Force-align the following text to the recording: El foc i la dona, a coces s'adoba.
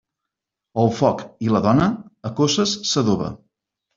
El 0.83 0.87
foc 0.99 1.19
i 1.47 1.51
la 1.57 1.61
dona, 1.67 1.87
a 2.29 2.33
coces 2.39 2.75
s'adoba. 2.93 3.29